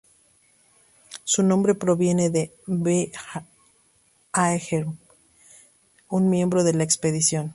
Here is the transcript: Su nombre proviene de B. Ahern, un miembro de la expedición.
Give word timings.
Su 1.25 1.43
nombre 1.43 1.75
proviene 1.75 2.31
de 2.31 2.51
B. 2.65 3.11
Ahern, 4.31 4.97
un 6.09 6.27
miembro 6.31 6.63
de 6.63 6.73
la 6.73 6.83
expedición. 6.83 7.49